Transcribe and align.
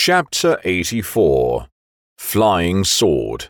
Chapter 0.00 0.60
84 0.62 1.66
Flying 2.18 2.84
Sword 2.84 3.48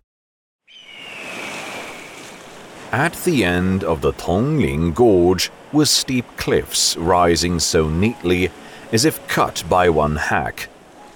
At 2.90 3.12
the 3.27 3.45
end 3.45 3.85
of 3.85 4.01
the 4.01 4.12
Tongling 4.14 4.95
Gorge 4.95 5.50
were 5.74 5.84
steep 5.84 6.24
cliffs 6.38 6.96
rising 6.96 7.61
so 7.61 7.90
neatly 7.90 8.50
as 8.92 9.04
if 9.04 9.24
cut 9.29 9.62
by 9.69 9.90
one 9.90 10.16
hack. 10.16 10.71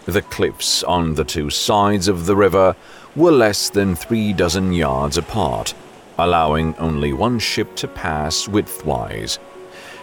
The 0.05 0.21
cliffs 0.21 0.85
on 0.85 1.15
the 1.15 1.25
two 1.25 1.49
sides 1.49 2.09
of 2.09 2.27
the 2.27 2.37
river 2.37 2.77
were 3.17 3.33
less 3.33 3.71
than 3.71 3.97
three 3.97 4.35
dozen 4.35 4.75
yards 4.75 5.17
apart, 5.17 5.73
allowing 6.19 6.77
only 6.77 7.15
one 7.15 7.39
ship 7.39 7.75
to 7.77 7.89
pass 7.89 8.47
widthwise. 8.49 9.39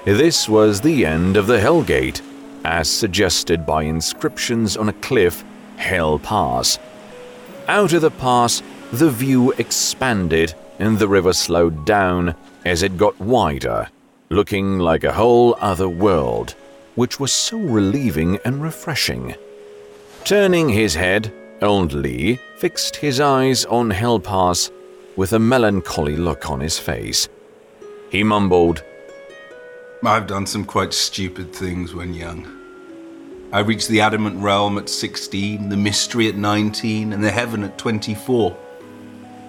This 0.05 0.49
was 0.49 0.81
the 0.81 1.05
end 1.05 1.37
of 1.37 1.45
the 1.45 1.59
Hellgate, 1.59 2.19
as 2.65 2.89
suggested 2.89 3.65
by 3.65 3.83
inscriptions 3.83 4.77
on 4.77 4.89
a 4.89 4.93
cliff, 4.93 5.43
Hell 5.77 6.19
Pass. 6.19 6.79
Out 7.67 7.93
of 7.93 8.01
the 8.01 8.11
pass, 8.11 8.61
the 8.91 9.09
view 9.09 9.51
expanded 9.53 10.53
and 10.79 10.97
the 10.97 11.07
river 11.07 11.33
slowed 11.33 11.85
down 11.85 12.35
as 12.65 12.83
it 12.83 12.97
got 12.97 13.19
wider, 13.19 13.87
looking 14.29 14.79
like 14.79 15.03
a 15.03 15.13
whole 15.13 15.55
other 15.59 15.89
world, 15.89 16.55
which 16.95 17.19
was 17.19 17.31
so 17.31 17.57
relieving 17.57 18.39
and 18.43 18.61
refreshing. 18.61 19.35
Turning 20.23 20.69
his 20.69 20.95
head, 20.95 21.31
old 21.61 21.93
Li 21.93 22.39
fixed 22.57 22.95
his 22.97 23.19
eyes 23.19 23.65
on 23.65 23.89
Hell 23.89 24.19
Pass 24.19 24.71
with 25.15 25.33
a 25.33 25.39
melancholy 25.39 26.15
look 26.15 26.49
on 26.49 26.59
his 26.59 26.79
face. 26.79 27.27
He 28.09 28.23
mumbled, 28.23 28.83
I've 30.01 30.27
done 30.27 30.45
some 30.45 30.63
quite 30.63 30.93
stupid 30.93 31.51
things 31.51 31.93
when 31.93 32.13
young. 32.13 32.47
I 33.51 33.59
reached 33.59 33.89
the 33.89 33.99
adamant 33.99 34.41
realm 34.41 34.77
at 34.77 34.87
16, 34.87 35.67
the 35.67 35.75
mystery 35.75 36.29
at 36.29 36.35
19, 36.35 37.11
and 37.11 37.21
the 37.21 37.29
heaven 37.29 37.65
at 37.65 37.77
24. 37.77 38.57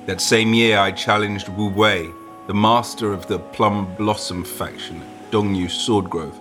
That 0.07 0.21
same 0.21 0.53
year, 0.53 0.79
I 0.79 0.91
challenged 0.91 1.49
Wu 1.51 1.69
Wei, 1.69 2.11
the 2.49 2.55
master 2.55 3.13
of 3.13 3.29
the 3.29 3.39
Plum 3.39 3.95
Blossom 3.95 4.43
faction 4.43 5.01
at 5.01 5.31
Dongyu 5.31 5.67
Swordgrove. 5.67 6.35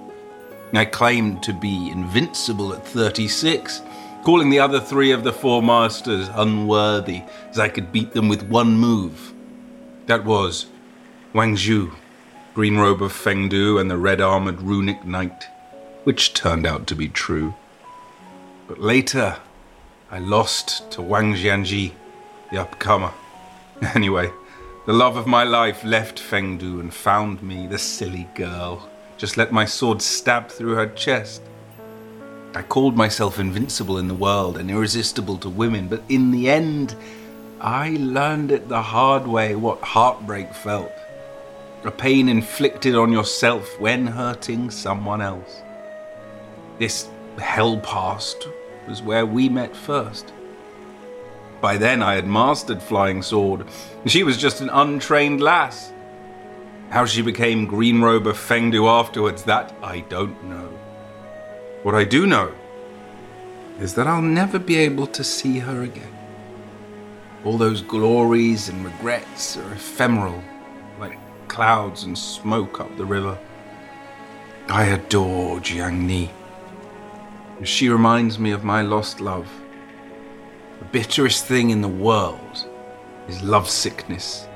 I 0.74 0.86
claimed 0.86 1.44
to 1.44 1.54
be 1.54 1.92
invincible 1.92 2.74
at 2.74 2.88
36, 2.88 3.84
calling 4.24 4.50
the 4.50 4.60
other 4.60 4.80
three 4.80 5.12
of 5.12 5.24
the 5.24 5.34
four 5.34 5.62
masters 5.62 6.30
unworthy, 6.34 7.22
as 7.52 7.60
I 7.60 7.70
could 7.70 7.92
beat 7.92 8.14
them 8.14 8.28
with 8.28 8.42
one 8.42 8.72
move. 8.76 9.34
That 10.08 10.26
was 10.26 10.66
Wang 11.32 11.56
Zhu, 11.56 11.94
Green 12.60 12.76
Robe 12.76 13.02
of 13.02 13.14
Fengdu, 13.14 13.80
and 13.80 13.90
the 13.90 13.98
Red 13.98 14.20
Armored 14.20 14.62
Runic 14.62 15.06
Knight, 15.06 15.48
which 16.04 16.34
turned 16.34 16.68
out 16.68 16.88
to 16.88 16.94
be 16.94 17.08
true. 17.08 17.54
But 18.68 18.82
later, 18.82 19.38
I 20.12 20.20
lost 20.20 20.92
to 20.92 21.02
Wang 21.02 21.36
Xianzhi, 21.36 21.94
the 22.52 22.58
upcomer. 22.58 23.14
Anyway, 23.96 24.30
the 24.86 24.92
love 24.92 25.16
of 25.16 25.26
my 25.26 25.46
life 25.46 25.86
left 25.86 26.20
Fengdu 26.20 26.82
and 26.82 26.94
found 26.94 27.42
me, 27.42 27.66
the 27.66 27.78
silly 27.78 28.28
girl. 28.36 28.90
Just 29.18 29.38
let 29.38 29.54
my 29.54 29.64
sword 29.64 30.02
stab 30.02 30.50
through 30.50 30.76
her 30.76 30.88
chest. 30.88 31.42
I 32.54 32.62
called 32.62 32.98
myself 32.98 33.40
invincible 33.40 34.00
in 34.00 34.10
the 34.10 34.14
world 34.14 34.58
and 34.58 34.70
irresistible 34.70 35.38
to 35.38 35.50
women, 35.50 35.88
but 35.88 36.04
in 36.10 36.32
the 36.32 36.50
end, 36.50 36.94
I 37.62 37.96
learned 38.02 38.52
it 38.52 38.68
the 38.68 38.82
hard 38.82 39.26
way 39.26 39.56
what 39.56 39.80
heartbreak 39.80 40.54
felt. 40.54 40.92
A 41.86 41.92
pain 41.92 42.28
inflicted 42.28 42.96
on 42.96 43.12
yourself 43.12 43.80
when 43.80 44.06
hurting 44.06 44.70
someone 44.70 45.22
else. 45.22 45.62
This 46.78 47.08
Hell 47.38 47.78
Pass 47.78 48.36
was 48.88 49.02
where 49.02 49.26
we 49.26 49.48
met 49.48 49.76
first. 49.76 50.34
By 51.62 51.78
then, 51.78 52.04
I 52.04 52.16
had 52.16 52.28
mastered 52.28 52.82
Flying 52.82 53.22
Sword. 53.22 53.66
She 54.06 54.24
was 54.24 54.38
just 54.38 54.60
an 54.60 54.70
untrained 54.70 55.42
lass. 55.42 55.94
How 56.90 57.06
she 57.06 57.22
became 57.22 57.66
Green 57.66 58.02
Robe 58.02 58.28
of 58.28 58.38
Fengdu 58.38 58.88
afterwards, 58.88 59.44
that 59.44 59.74
I 59.82 60.02
don't 60.02 60.44
know. 60.44 60.70
What 61.84 61.96
I 61.96 62.04
do 62.04 62.28
know 62.28 62.54
is 63.80 63.94
that 63.94 64.08
I'll 64.08 64.22
never 64.22 64.60
be 64.60 64.76
able 64.76 65.08
to 65.08 65.24
see 65.24 65.60
her 65.60 65.84
again. 65.84 66.18
All 67.46 67.58
those 67.58 67.82
glories 67.82 68.68
and 68.68 68.84
regrets 68.84 69.56
are 69.56 69.72
ephemeral, 69.72 70.44
like 71.00 71.18
clouds 71.50 72.04
and 72.04 72.18
smoke 72.18 72.80
up 72.80 72.96
the 72.96 73.06
river. 73.06 73.38
I 74.70 74.86
adore 74.86 75.60
Jiang 75.60 76.06
Ni. 76.06 76.30
She 77.64 77.90
reminds 77.90 78.40
me 78.40 78.52
of 78.52 78.64
my 78.64 78.82
lost 78.82 79.20
love. 79.20 79.50
The 80.80 80.86
bitterest 80.86 81.46
thing 81.46 81.72
in 81.72 81.82
the 81.82 81.90
world 81.90 82.68
is 83.28 83.44
love 83.44 83.70
sickness, 83.70 84.48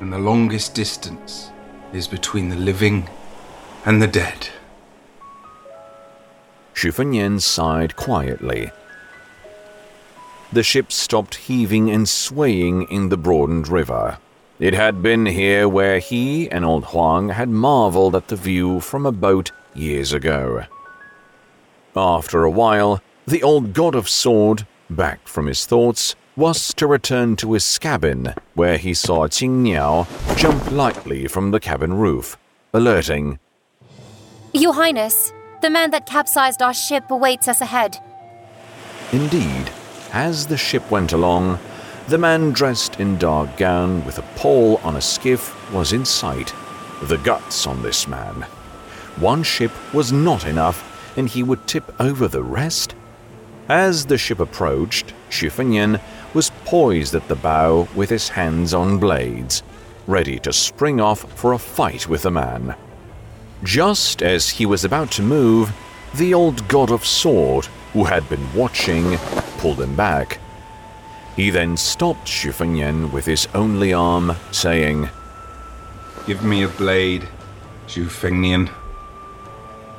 and 0.00 0.12
the 0.12 0.18
longest 0.18 0.74
distance 0.74 1.50
is 1.94 2.06
between 2.06 2.50
the 2.50 2.56
living 2.56 3.08
and 3.86 4.02
the 4.02 4.06
dead. 4.06 4.50
Xu 6.74 6.92
Fengnian 6.92 7.40
sighed 7.40 7.96
quietly. 7.96 8.70
The 10.52 10.62
ship 10.62 10.90
stopped 10.90 11.36
heaving 11.36 11.90
and 11.90 12.08
swaying 12.08 12.88
in 12.90 13.08
the 13.08 13.16
broadened 13.16 13.68
river. 13.68 14.18
It 14.60 14.74
had 14.74 15.02
been 15.02 15.24
here 15.24 15.66
where 15.66 16.00
he 16.00 16.50
and 16.50 16.66
old 16.66 16.84
Huang 16.84 17.30
had 17.30 17.48
marveled 17.48 18.14
at 18.14 18.28
the 18.28 18.36
view 18.36 18.80
from 18.80 19.06
a 19.06 19.12
boat 19.12 19.52
years 19.74 20.12
ago. 20.12 20.64
After 21.96 22.44
a 22.44 22.50
while, 22.50 23.00
the 23.26 23.42
old 23.42 23.72
god 23.72 23.94
of 23.94 24.06
sword, 24.06 24.66
back 24.90 25.26
from 25.26 25.46
his 25.46 25.64
thoughts, 25.64 26.14
was 26.36 26.74
to 26.74 26.86
return 26.86 27.36
to 27.36 27.54
his 27.54 27.78
cabin, 27.78 28.34
where 28.52 28.76
he 28.76 28.92
saw 28.92 29.26
Qing 29.28 29.62
Niao 29.62 30.06
jump 30.36 30.70
lightly 30.70 31.26
from 31.26 31.52
the 31.52 31.60
cabin 31.60 31.94
roof, 31.94 32.36
alerting, 32.74 33.38
Your 34.52 34.74
Highness, 34.74 35.32
the 35.62 35.70
man 35.70 35.90
that 35.92 36.04
capsized 36.04 36.60
our 36.60 36.74
ship 36.74 37.10
awaits 37.10 37.48
us 37.48 37.62
ahead. 37.62 37.96
Indeed, 39.10 39.70
as 40.12 40.48
the 40.48 40.58
ship 40.58 40.90
went 40.90 41.14
along, 41.14 41.58
the 42.10 42.18
man 42.18 42.50
dressed 42.50 42.98
in 42.98 43.16
dark 43.18 43.56
gown 43.56 44.04
with 44.04 44.18
a 44.18 44.34
pole 44.34 44.80
on 44.82 44.96
a 44.96 45.00
skiff 45.00 45.54
was 45.72 45.92
in 45.92 46.04
sight. 46.04 46.52
The 47.04 47.18
guts 47.18 47.68
on 47.68 47.82
this 47.82 48.08
man. 48.08 48.42
One 49.20 49.44
ship 49.44 49.70
was 49.94 50.10
not 50.10 50.44
enough, 50.44 51.14
and 51.16 51.28
he 51.28 51.44
would 51.44 51.68
tip 51.68 51.94
over 52.00 52.26
the 52.26 52.42
rest? 52.42 52.96
As 53.68 54.06
the 54.06 54.18
ship 54.18 54.40
approached, 54.40 55.14
Fengnian 55.30 56.00
was 56.34 56.50
poised 56.64 57.14
at 57.14 57.28
the 57.28 57.36
bow 57.36 57.86
with 57.94 58.10
his 58.10 58.28
hands 58.28 58.74
on 58.74 58.98
blades, 58.98 59.62
ready 60.08 60.40
to 60.40 60.52
spring 60.52 61.00
off 61.00 61.20
for 61.38 61.52
a 61.52 61.58
fight 61.58 62.08
with 62.08 62.22
the 62.22 62.30
man. 62.32 62.74
Just 63.62 64.20
as 64.20 64.50
he 64.50 64.66
was 64.66 64.84
about 64.84 65.12
to 65.12 65.22
move, 65.22 65.72
the 66.16 66.34
old 66.34 66.66
god 66.66 66.90
of 66.90 67.06
sword, 67.06 67.66
who 67.92 68.02
had 68.02 68.28
been 68.28 68.52
watching, 68.52 69.16
pulled 69.58 69.80
him 69.80 69.94
back. 69.94 70.40
He 71.40 71.48
then 71.48 71.78
stopped 71.78 72.26
Xu 72.26 72.52
Fengnian 72.52 73.12
with 73.12 73.24
his 73.24 73.48
only 73.54 73.94
arm, 73.94 74.36
saying, 74.52 75.08
Give 76.26 76.44
me 76.44 76.64
a 76.64 76.68
blade, 76.68 77.26
Xu 77.86 78.10
Fengnian. 78.10 78.68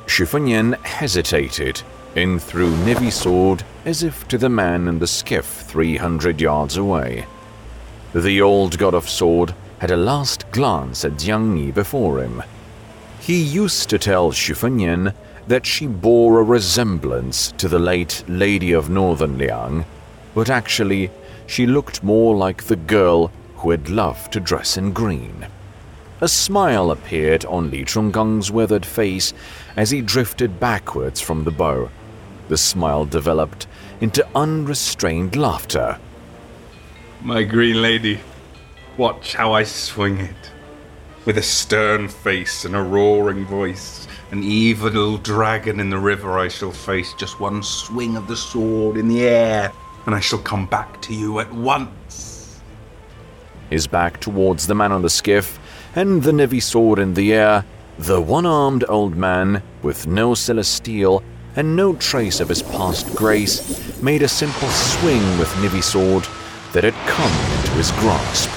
Xu 0.06 0.24
Fengnian 0.24 0.80
hesitated 0.84 1.82
and 2.14 2.40
threw 2.40 2.70
Nivi 2.84 3.10
sword 3.10 3.64
as 3.84 4.04
if 4.04 4.28
to 4.28 4.38
the 4.38 4.48
man 4.48 4.86
in 4.86 5.00
the 5.00 5.08
skiff 5.08 5.46
300 5.46 6.40
yards 6.40 6.76
away. 6.76 7.26
The 8.14 8.40
old 8.40 8.78
god 8.78 8.94
of 8.94 9.10
sword 9.10 9.52
had 9.80 9.90
a 9.90 9.96
last 9.96 10.48
glance 10.52 11.04
at 11.04 11.14
Jiang 11.14 11.54
Ni 11.54 11.72
before 11.72 12.22
him. 12.22 12.40
He 13.18 13.42
used 13.42 13.90
to 13.90 13.98
tell 13.98 14.30
Xu 14.30 14.54
Fengnian 14.54 15.12
that 15.48 15.66
she 15.66 15.88
bore 15.88 16.38
a 16.38 16.44
resemblance 16.44 17.50
to 17.58 17.66
the 17.66 17.80
late 17.80 18.22
Lady 18.28 18.70
of 18.70 18.88
Northern 18.88 19.36
Liang, 19.38 19.84
but 20.36 20.48
actually 20.48 21.10
she 21.46 21.66
looked 21.66 22.02
more 22.02 22.34
like 22.36 22.64
the 22.64 22.76
girl 22.76 23.30
who 23.56 23.70
had 23.70 23.88
loved 23.88 24.32
to 24.32 24.40
dress 24.40 24.76
in 24.76 24.92
green. 24.92 25.46
A 26.20 26.28
smile 26.28 26.90
appeared 26.90 27.44
on 27.46 27.70
Li 27.70 27.84
Chungang's 27.84 28.50
weathered 28.50 28.86
face 28.86 29.34
as 29.76 29.90
he 29.90 30.00
drifted 30.00 30.60
backwards 30.60 31.20
from 31.20 31.44
the 31.44 31.50
bow. 31.50 31.90
The 32.48 32.56
smile 32.56 33.04
developed 33.04 33.66
into 34.00 34.26
unrestrained 34.34 35.36
laughter. 35.36 35.98
My 37.22 37.42
green 37.42 37.82
lady, 37.82 38.20
watch 38.96 39.34
how 39.34 39.52
I 39.52 39.64
swing 39.64 40.18
it. 40.18 40.52
With 41.24 41.38
a 41.38 41.42
stern 41.42 42.08
face 42.08 42.64
and 42.64 42.74
a 42.74 42.82
roaring 42.82 43.44
voice, 43.44 44.08
an 44.32 44.42
evil 44.42 45.18
dragon 45.18 45.78
in 45.78 45.90
the 45.90 45.98
river 45.98 46.38
I 46.38 46.48
shall 46.48 46.72
face. 46.72 47.14
Just 47.14 47.38
one 47.38 47.62
swing 47.62 48.16
of 48.16 48.26
the 48.26 48.36
sword 48.36 48.96
in 48.96 49.08
the 49.08 49.22
air, 49.22 49.72
and 50.06 50.14
I 50.14 50.20
shall 50.20 50.38
come 50.38 50.66
back 50.66 51.00
to 51.02 51.14
you 51.14 51.40
at 51.40 51.52
once. 51.52 52.60
His 53.70 53.86
back 53.86 54.20
towards 54.20 54.66
the 54.66 54.74
man 54.74 54.92
on 54.92 55.02
the 55.02 55.10
skiff, 55.10 55.58
and 55.94 56.22
the 56.22 56.32
Nivi 56.32 56.62
sword 56.62 56.98
in 56.98 57.14
the 57.14 57.32
air, 57.32 57.64
the 57.98 58.20
one 58.20 58.46
armed 58.46 58.84
old 58.88 59.16
man, 59.16 59.62
with 59.82 60.06
no 60.06 60.34
celestial, 60.34 61.22
and 61.56 61.76
no 61.76 61.94
trace 61.94 62.40
of 62.40 62.48
his 62.48 62.62
past 62.62 63.14
grace, 63.14 64.02
made 64.02 64.22
a 64.22 64.28
simple 64.28 64.68
swing 64.68 65.38
with 65.38 65.48
Nivi 65.56 65.82
sword 65.82 66.26
that 66.72 66.84
had 66.84 66.94
come 67.06 67.32
into 67.58 67.72
his 67.72 67.90
grasp. 67.92 68.50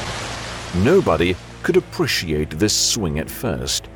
Nobody 0.83 1.35
could 1.63 1.77
appreciate 1.77 2.51
this 2.51 2.75
swing 2.75 3.19
at 3.19 3.29
first, 3.29 3.87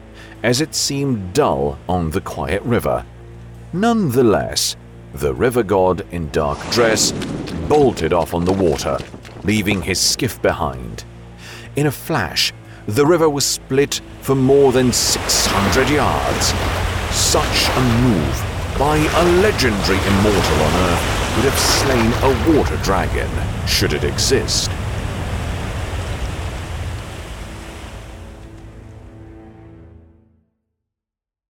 as 0.44 0.62
it 0.62 0.76
seemed 0.76 1.34
dull 1.34 1.78
on 1.88 2.12
the 2.12 2.22
quiet 2.22 2.62
river. 2.64 3.06
Nonetheless, 3.74 4.76
the 5.14 5.34
river 5.34 5.64
god 5.64 6.06
in 6.12 6.30
dark 6.30 6.60
dress 6.72 7.12
bolted 7.68 8.14
off 8.14 8.34
on 8.34 8.46
the 8.46 8.54
water, 8.54 8.98
leaving 9.44 9.82
his 9.82 10.00
skiff 10.00 10.42
behind. 10.42 11.04
In 11.76 11.88
a 11.88 11.92
flash, 11.92 12.54
the 12.88 13.06
river 13.06 13.30
was 13.30 13.46
split 13.46 14.02
for 14.22 14.36
more 14.36 14.72
than 14.72 14.92
600 14.92 15.90
yards. 15.90 16.54
Such 17.12 17.70
a 17.70 17.82
move 18.02 18.78
by 18.78 18.98
a 18.98 19.24
legendary 19.42 19.98
immortal 20.08 20.62
on 20.64 20.74
Earth 20.90 21.36
would 21.36 21.46
have 21.46 21.60
slain 21.60 22.12
a 22.24 22.58
water 22.58 22.78
dragon, 22.84 23.30
should 23.68 23.94
it 23.94 24.04
exist. 24.04 24.72